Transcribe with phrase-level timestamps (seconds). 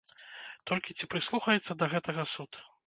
[0.71, 2.63] Толькі ці прыслухаецца да гэтага суд?